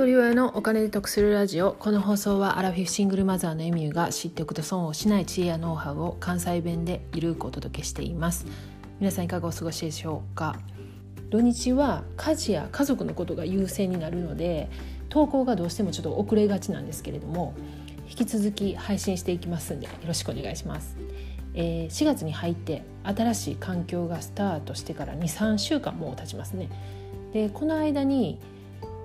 [0.00, 8.46] 距離親のお金で得するラジオこの放送はアラフィフシングルマザーのエミューが知っておくと損をしない知恵やノウハウを関西弁でゆるくお届けしています。
[8.98, 10.58] 皆さんいかがお過ごしでしょうか？
[11.28, 14.70] 土日は家事や家族のことが優先になるので
[15.10, 17.52] 投稿がどうしてもちょっと遅れがちなんですけれども
[18.08, 20.96] 引き続き配信していきますんでよろしくお願いします。
[21.52, 26.70] えー、4月に入って新しい環境がスタートしてから23週間もう経ちますね。
[27.34, 28.38] でこの間に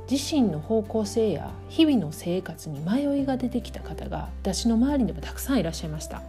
[0.10, 6.22] 自身の方向性や日々の生活に迷いが出てきた方が私の周りにもたくさんいらっしゃいました。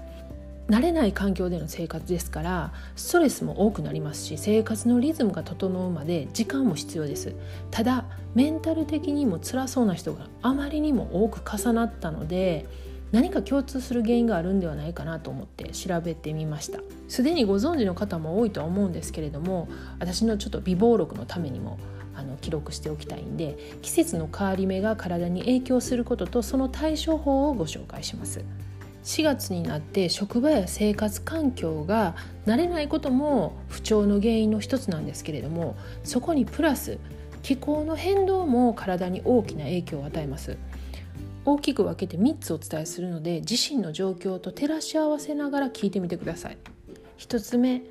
[0.69, 7.35] 慣れない環境での生活ですからストレスも多くなりますし生活のリズムが整うまで時間も必要です。
[7.71, 8.05] ただ
[8.35, 12.67] メンタル的にも辛そうな人があまりにも多く重なったので
[13.13, 16.81] 何か共通する原因があるんではないかなと思って調べてみました。
[17.07, 19.69] すでにご存知の方も多いとは思うんですけれども
[20.01, 21.79] 私のちょっと備忘録のためにも
[22.17, 28.45] あの記録しておきたいんで季節の変わり目が体に影響することとその対処法をご紹介します。
[29.05, 36.99] 4月になって職場や生活環境が慣れないことも不調の原因の一つなんですけれどもそこにプラス
[37.45, 40.57] 気候の変動も体に大きな影響を与えます。
[41.45, 46.59] 大きく分けて3つお伝えするので自身の状況と照らし合わせながら聞いてみてください。
[47.19, 47.83] 1つ目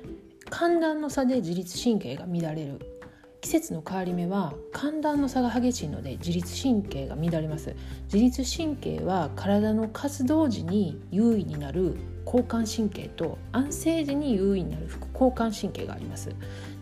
[0.50, 2.95] 寒暖の差で自律神経が乱れる。
[3.40, 7.74] 季節の変わり目は寒暖の差が激しいので自律神経が乱れます。
[8.12, 16.34] 自律神経は体の活動時に優位になる交感神経と安静時に優位になる副交感神経があります。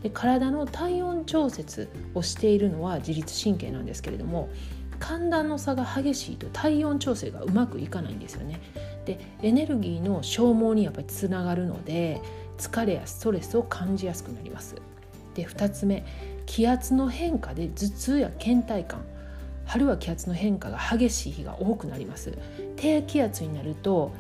[0.03, 4.49] で体の体温調節をしているのは自律神経なんですけれども
[5.01, 8.61] 寒暖の差が激しいと体温調整がうまくいかないんですよね。
[9.05, 12.21] でエネルギーの消耗にやっぱりつながるので
[12.57, 14.77] 疲れやストレスを感じやすくなります。
[15.35, 16.05] で2つ目
[16.47, 19.05] 気圧の変化で頭痛や倦怠感
[19.67, 22.37] 春は気圧の変化が激しい日が多くなります。
[22.77, 24.13] 低気圧になると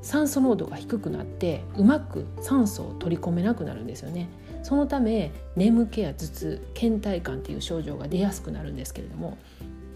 [0.00, 4.28] 酸素濃度が低くなってうまく酸素を取り込めなくなるんですよね。
[4.62, 9.38] そのため眠気や頭痛倦怠感っていう症状が出やすくなるんですけれども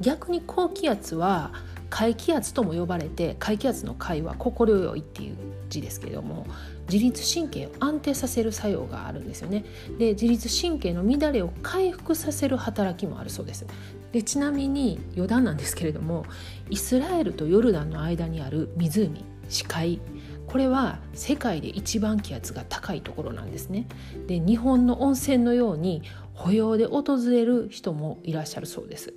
[0.00, 1.52] 逆に高気圧は
[1.88, 5.36] 回気圧とも呼ばれて回気圧の回は心よいっていう
[5.70, 6.46] 字ですけども
[6.90, 9.64] 自律神経を安定させる作用があるんですよね。
[9.98, 13.66] で自律神経の乱れを回復させる働きもあるそうです。
[14.12, 16.26] でちなみに余談なんですけれども
[16.68, 20.00] イスラエルとヨルダンの間にある湖視界
[20.46, 23.86] これは世界で一番気圧が高いところなんですね。
[24.26, 26.02] で日本の温泉のように
[26.34, 29.14] 保養で訪れる人もいらっしゃるそうです。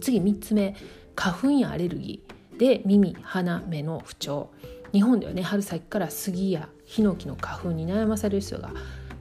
[0.00, 0.74] 次3つ目
[1.14, 2.58] 花粉やアレルギー。
[2.58, 4.50] で耳鼻目の不調。
[4.92, 8.70] 日本ではね春先から杉やヒノキの花粉に悩まされる人が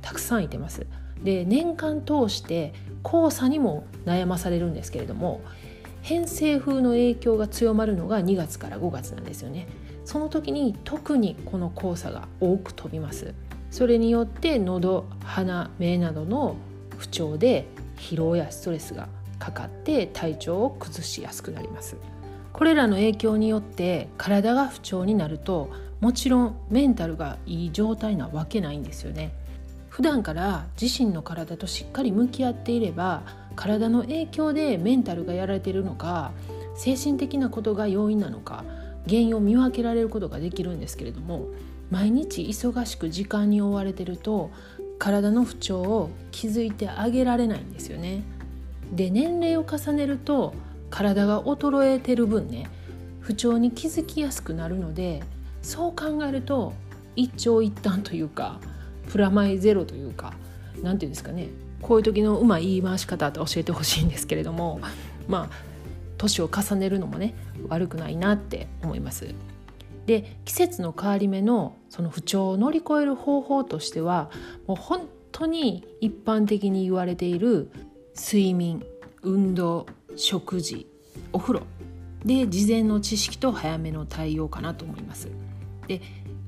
[0.02, 0.88] たくさんいてます。
[1.24, 5.42] で年間通して黄砂にも悩まされるんですけれども
[6.02, 9.68] 偏西風の影響が強まるのが2月から5月なんですよね。
[10.06, 13.34] その時に特にこの黄砂が多く飛びます。
[13.70, 16.56] それによって喉鼻目などの
[16.98, 21.96] 不調で疲労やストレスがかかって体調を崩しやすくなります。
[22.60, 25.70] これらの影響によって体が不調になると
[26.02, 29.32] もちろんメンタルがいい状態なわけないんですよね
[29.88, 33.24] 普段から自身の体としっかり向き合っていれば
[33.56, 36.34] 体の影響でメンタルがやられているのか
[36.76, 38.66] 精神的なことが要因なのか
[39.08, 41.46] 原因を見分けられることができるんですけれども
[41.90, 44.52] 毎日忙しく時間に追われてると
[44.98, 48.22] 体の不調を気づいてあげられないんですよね。
[48.92, 50.54] で年齢を重ねると
[50.90, 52.70] 体が衰えてる分ね
[53.20, 55.22] 不調に気づきやすくなるので
[55.62, 56.74] そう考えると
[57.16, 58.60] 一長一短というか
[59.10, 60.34] プラマイゼロというか
[60.76, 61.50] 何て言うんですかね
[61.82, 64.80] こういう時のうまい言い回し方って教えてほしいんですけれども
[65.28, 65.70] まあ
[66.18, 67.34] 年を重ねるのもね
[67.68, 69.34] 悪くないなって思います。
[70.06, 74.32] で季節の変わり目のその不調を乗り越える方法としては
[74.66, 77.72] もう本当に一般的に言われている
[78.16, 78.84] 睡眠
[79.22, 79.86] 運動
[80.16, 80.88] 食事
[81.34, 81.62] お風呂
[82.26, 85.30] で事前の知識と早めの対応かなと思います。
[85.88, 86.02] で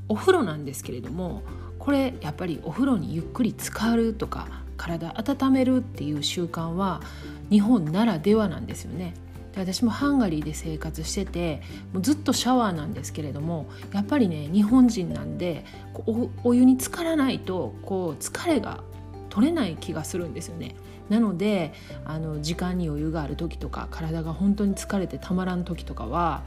[0.09, 1.43] お風呂なんですけれども
[1.79, 4.47] これやっぱりお風呂にゆっくり浸かるとか
[4.77, 7.01] 体温めるっていう習慣は
[7.49, 9.13] 日本ならではなんですよね。
[9.53, 11.61] で私もハンガリーで生活してて
[11.93, 15.65] もうずっとシャワーなんですけれどもやっぱりね日本人なんで
[16.05, 18.83] おお湯に浸からないとこう疲れが
[19.29, 20.75] 取れない気がするんですよね。
[21.11, 21.73] なので
[22.05, 26.41] あの時間に余裕がある時とか体が本当に疲れてたまらん時とかは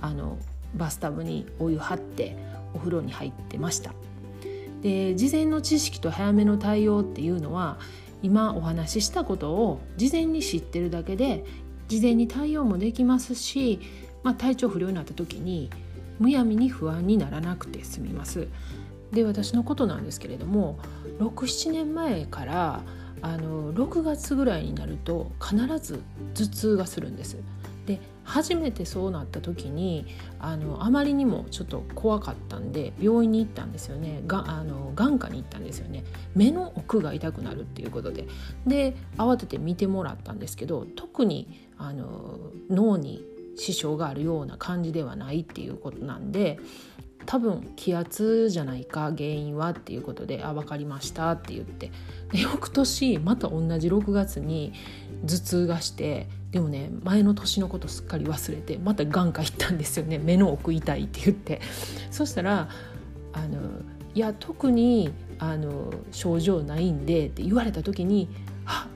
[0.00, 0.38] あの
[0.74, 2.34] バスタブにお湯張って
[2.72, 3.92] お風呂に入ってました。
[4.80, 7.78] で事前の知識と早めの対応っていうのは
[8.22, 11.44] 今お話ししたことを事前に知ってるだけで
[11.88, 13.80] 事前に対応もできますし、
[14.22, 15.68] まあ、体調不良になった時に
[16.18, 18.48] むやみに不安にならなくて済みます。
[19.12, 20.78] で私のことなんですけれども
[21.18, 22.82] 67年前から
[23.22, 26.00] あの6月ぐらいになると必ず
[26.34, 27.36] 頭痛がするんです。
[27.86, 30.04] で初めてそうなった時に
[30.38, 34.22] あのあまりにもちょっと怖かったんで病院に行ったんですよね。
[34.26, 36.04] があの眼科に行ったんですよね。
[36.34, 38.26] 目の奥が痛くなるっていうことで。
[38.66, 42.38] で慌てて見てもらったんですけど特にあの
[42.68, 43.24] 脳に
[43.56, 46.58] 支障があるような感じではないっていうことなんで
[47.26, 51.90] 多分気圧じゃないか原因はっていうことで「あ分かりました」って言って。
[52.32, 54.72] で翌年また同じ6月に
[55.26, 60.18] 頭痛がしてでもね前の年のことすっかり忘れてまた眼科行ったんですよね。
[60.18, 61.60] 目の奥痛いって言って。
[62.10, 62.68] そしたら
[63.32, 63.58] あの
[64.14, 68.28] 「いや特にあの症状ないんで」って言われた時に
[68.66, 68.88] 「あ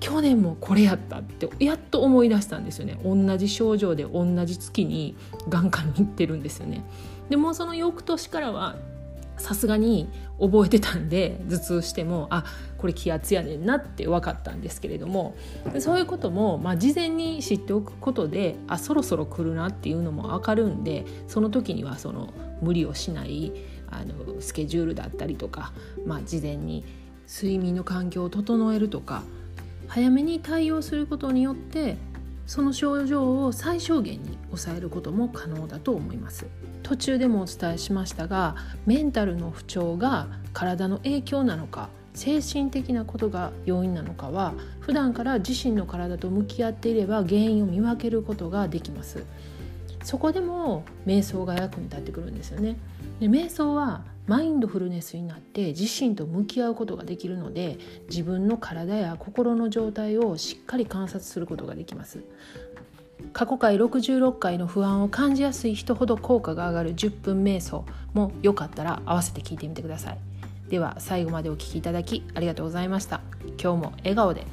[0.00, 2.98] 去年もこれやった」ってやっと思い出したんですよね。
[3.04, 5.14] 同じ症状で同じ月に
[5.48, 6.84] 眼科に行ってるんですよね。
[7.28, 8.76] でもその翌年からは
[9.38, 10.08] さすがに
[10.40, 12.44] 覚えてたんで頭痛してもあ
[12.78, 15.34] これ気圧やねんなって分かったんですけれども
[15.78, 22.32] そういうことも、まあ、事前に知っておくことであそろそろ来るなっていうのも分かるんでその時にはその
[22.62, 23.52] 無理をしない
[23.90, 25.72] あのスケジュールだったりとか、
[26.04, 26.84] まあ、事前に
[27.28, 29.22] 睡眠の環境を整えるとか
[29.88, 31.96] 早めに対応することによって
[32.46, 36.46] その症状を最小限に抑えることも可能だと思います。
[36.82, 38.54] 途中でもお伝えしましたが
[38.86, 49.24] メンタルの不調が体の影響なのか精神的なことが要因なのかは普段から自身の体と向き合っていれば原因を見分けることができます。
[50.06, 52.76] そこでも瞑想が役に立ってくるんですよね。
[53.18, 57.76] で瞑想はマインドフルネスになって自身と向き合うことができるので
[58.08, 62.20] 自分の体や心の状態をしっかり観察することができます。
[63.32, 70.18] 過去回66回の不安を感じやすい人ほど効果が上がる10分瞑想もよかったら合わせて聞いてみてください。
[70.68, 73.22] では最後までお聴きいただきありがとうございました。
[73.60, 74.46] 今日も笑顔で。